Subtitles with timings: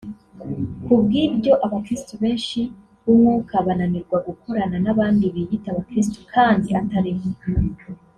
[0.83, 2.59] Kubw’ibyo abakiristu benshi
[3.03, 7.27] b’umwuka bananirwa gukorana n’abandi biyita abakiristo kandi atari bo